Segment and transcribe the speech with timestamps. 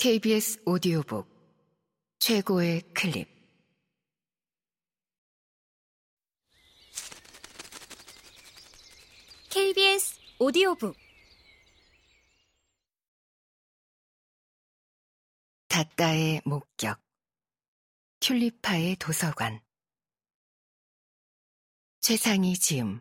[0.00, 1.28] KBS 오디오북
[2.20, 3.28] 최고의 클립.
[9.50, 10.96] KBS 오디오북.
[15.66, 17.02] 다따의 목격
[18.20, 19.60] 튤리파의 도서관.
[22.02, 23.00] 최상희 지음.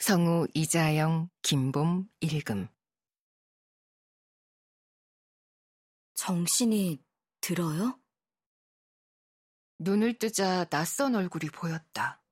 [0.00, 2.66] 성우 이자영 김봄 읽음
[6.14, 7.02] 정신이
[7.40, 8.00] 들어요?
[9.78, 12.22] 눈을 뜨자 낯선 얼굴이 보였다.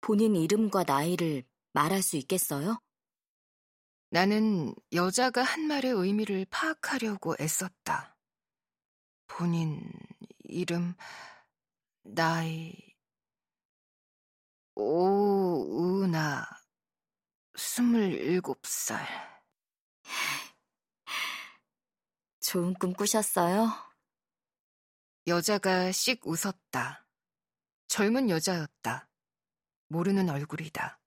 [0.00, 2.80] 본인 이름과 나이를 말할 수 있겠어요?
[4.10, 8.16] 나는 여자가 한 말의 의미를 파악하려고 애썼다.
[9.26, 9.82] 본인
[10.44, 10.94] 이름,
[12.02, 12.72] 나이,
[14.74, 16.46] 오은아,
[17.54, 19.37] 스물일곱 살.
[22.48, 23.70] 좋은 꿈 꾸셨어요?
[25.26, 27.06] 여자가 씩 웃었다.
[27.88, 29.06] 젊은 여자였다.
[29.88, 30.98] 모르는 얼굴이다.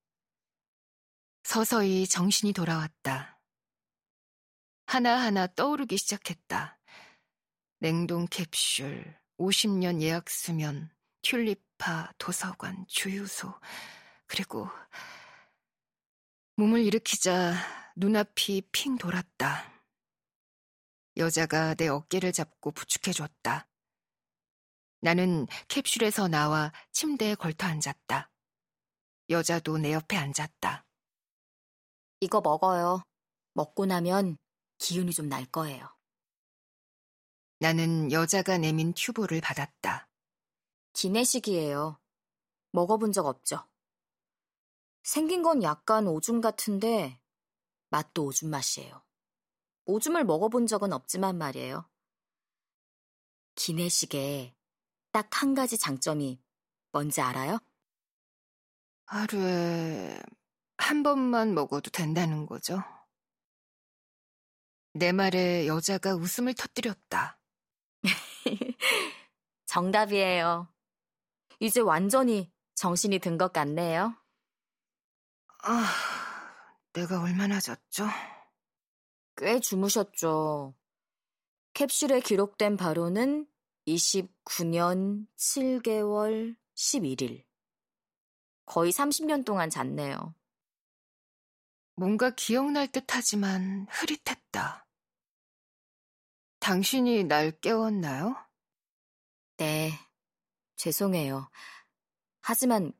[1.42, 3.42] 서서히 정신이 돌아왔다.
[4.86, 6.78] 하나하나 떠오르기 시작했다.
[7.80, 9.03] 냉동 캡슐,
[9.39, 10.92] 50년 예약 수면,
[11.23, 13.52] 튤리파, 도서관, 주유소,
[14.28, 14.69] 그리고
[16.58, 17.56] 몸을 일으키자
[17.95, 19.81] 눈앞이 핑 돌았다.
[21.17, 23.67] 여자가 내 어깨를 잡고 부축해줬다.
[25.02, 28.31] 나는 캡슐에서 나와 침대에 걸터 앉았다.
[29.30, 30.86] 여자도 내 옆에 앉았다.
[32.20, 33.03] 이거 먹어요.
[33.53, 34.38] 먹고 나면
[34.78, 35.88] 기운이 좀 날 거예요.
[37.59, 40.09] 나는 여자가 내민 튜브를 받았다.
[40.94, 42.00] 기내식이에요.
[42.72, 43.68] 먹어본 적 없죠?
[45.03, 47.20] 생긴 건 약간 오줌 같은데
[47.90, 49.03] 맛도 오줌 맛이에요.
[49.86, 51.86] 오줌을 먹어본 적은 없지만 말이에요.
[53.56, 54.56] 기내식에
[55.12, 56.42] 딱 한 가지 장점이
[56.92, 57.60] 뭔지 알아요?
[59.06, 60.20] 하루에
[60.78, 62.81] 한 번만 먹어도 된다는 거죠.
[64.94, 67.40] 내 말에 여자가 웃음을 터뜨렸다.
[69.66, 70.68] 정답이에요.
[71.59, 74.16] 이제 완전히 정신이 든 것 같네요.
[75.64, 75.86] 아,
[76.94, 78.08] 내가 얼마나 잤죠?
[79.41, 80.75] 꽤 주무셨죠.
[81.74, 83.47] 캡슐에 기록된 바로는
[83.88, 87.44] 29년 7개월 11일.
[88.66, 90.35] 거의 30년 동안 잤네요.
[91.96, 94.88] 뭔가 기억날 듯 하지만 흐릿했다.
[96.59, 98.35] 당신이 날 깨웠나요?
[99.58, 99.90] 네,
[100.75, 101.50] 죄송해요.
[102.41, 102.94] 하지만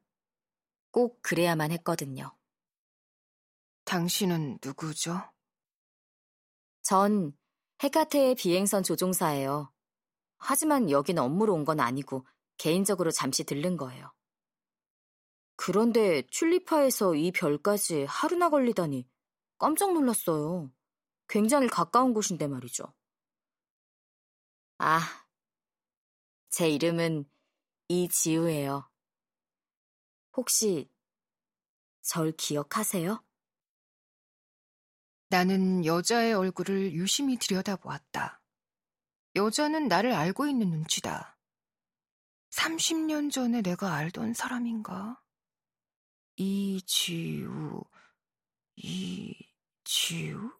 [0.90, 2.36] 꼭 그래야만 했거든요.
[3.84, 5.22] 당신은 누구죠?
[6.82, 7.34] 전
[7.84, 9.72] 헤카테의 비행선 조종사예요.
[10.38, 12.26] 하지만 여긴 업무로 온 건 아니고
[12.58, 14.12] 개인적으로 잠시 들른 거예요.
[15.56, 19.08] 그런데 튤리파에서 이 별까지 하루나 걸리다니
[19.58, 20.72] 깜짝 놀랐어요.
[21.28, 22.94] 굉장히 가까운 곳인데 말이죠.
[24.80, 25.00] 아,
[26.50, 27.26] 제 이름은
[27.88, 28.90] 이지우예요.
[30.34, 30.90] 혹시
[32.02, 33.24] 절 기억하세요?
[35.32, 38.42] 나는 여자의 얼굴을 유심히 들여다보았다.
[39.38, 41.38] 여자는 나를 알고 있는 눈치다.
[42.50, 45.24] 30년 전에 내가 알던 사람인가?
[46.36, 47.82] 이지우,
[48.76, 50.52] 이지우?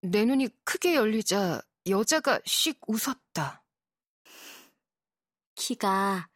[0.00, 3.64] 내 눈이 크게 열리자 여자가 씩 웃었다.
[5.54, 6.28] 키가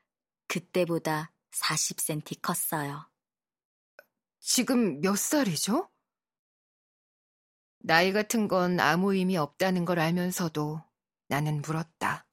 [0.46, 3.10] 그때보다 40cm 컸어요.
[4.38, 5.90] 지금 몇 살이죠?
[7.86, 10.82] 나이 같은 건 아무 의미 없다는 걸 알면서도
[11.28, 12.26] 나는 물었다.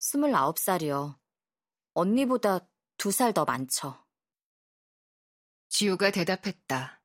[0.00, 1.18] 29살이요.
[1.94, 2.68] 언니보다
[2.98, 4.04] 두 살 더 많죠.
[5.70, 7.02] 지우가 대답했다.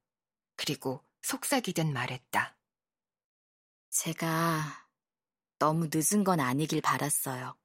[0.58, 2.58] 그리고 속삭이듯 말했다.
[3.90, 4.90] 제가
[5.60, 7.58] 너무 늦은 건 아니길 바랐어요.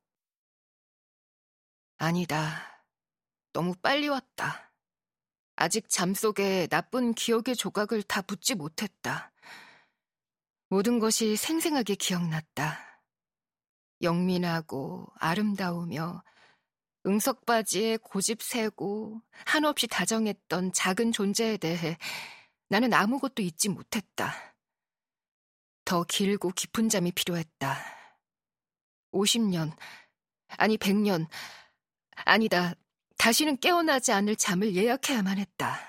[1.96, 2.86] 아니다.
[3.52, 4.72] 너무 빨리 왔다.
[5.56, 9.32] 아직 잠 속에 나쁜 기억의 조각을 다 붙지 못했다.
[10.68, 13.02] 모든 것이 생생하게 기억났다.
[14.02, 16.22] 영민하고 아름다우며
[17.06, 21.96] 응석바지에 고집 세고 한없이 다정했던 작은 존재에 대해
[22.68, 24.34] 나는 아무것도 잊지 못했다.
[25.84, 27.76] 더 길고 깊은 잠이 필요했다.
[29.12, 29.74] 50년,
[30.48, 31.26] 아니 100년,
[32.26, 32.74] 아니다.
[33.16, 35.80] 다시는 깨어나지 않을 잠을 예약해야만 했다.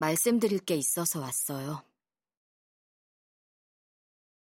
[0.00, 1.87] 말씀드릴 게 있어서 왔어요.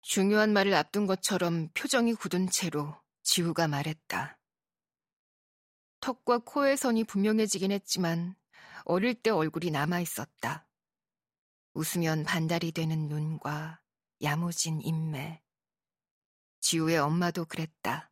[0.02, 4.38] 중요한 말을 앞둔 것처럼 표정이 굳은 채로 지우가 말했다.
[6.00, 8.34] 턱과 코의 선이 분명해지긴 했지만
[8.84, 10.66] 어릴 때 얼굴이 남아 있었다.
[11.74, 13.80] 웃으면 반달이 되는 눈과
[14.22, 15.40] 야무진 인매.
[16.60, 18.10] 지우의 엄마도 그랬다.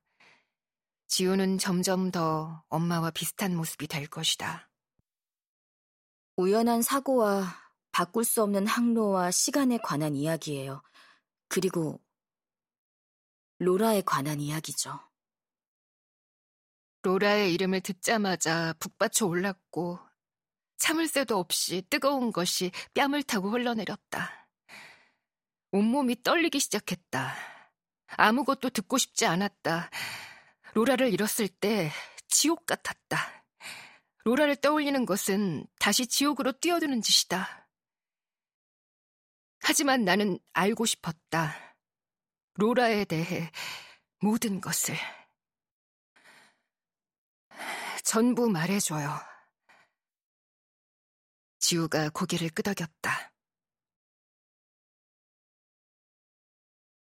[1.08, 4.70] 지우는 점점 더 엄마와 비슷한 모습이 될 것이다.
[6.37, 7.44] 우연한 사고와
[7.90, 10.82] 바꿀 수 없는 항로와 시간에 관한 이야기예요.
[11.50, 12.00] 그리고
[13.58, 14.99] 로라에 관한 이야기죠.
[17.02, 19.99] 로라의 이름을 듣자마자 북받쳐 올랐고
[20.79, 24.49] 참을 새도 없이 뜨거운 것이 뺨을 타고 흘러내렸다.
[25.73, 27.35] 온몸이 떨리기 시작했다.
[28.17, 29.91] 아무것도 듣고 싶지 않았다.
[30.75, 31.91] 로라를 잃었을 때
[32.29, 33.44] 지옥 같았다.
[34.25, 37.59] 로라를 떠올리는 것은 다시 지옥으로 뛰어드는 짓이다.
[39.70, 41.55] 하지만 나는 알고 싶었다.
[42.55, 43.52] 로라에 대해
[44.19, 44.96] 모든 것을.
[48.02, 49.08] 전부 말해줘요.
[51.61, 53.29] 지우가 고개를 끄덕였다.